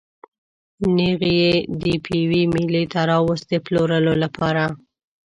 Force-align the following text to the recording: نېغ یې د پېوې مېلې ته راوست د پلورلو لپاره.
نېغ 0.95 1.21
یې 1.39 1.53
د 1.81 1.83
پېوې 2.05 2.43
مېلې 2.53 2.83
ته 2.91 2.99
راوست 3.11 3.45
د 3.51 3.53
پلورلو 3.65 4.13
لپاره. 4.23 4.63